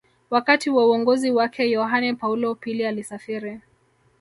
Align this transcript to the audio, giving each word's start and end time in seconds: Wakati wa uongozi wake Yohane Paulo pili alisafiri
Wakati 0.29 0.69
wa 0.69 0.85
uongozi 0.87 1.31
wake 1.31 1.69
Yohane 1.71 2.13
Paulo 2.13 2.55
pili 2.55 2.85
alisafiri 2.85 3.59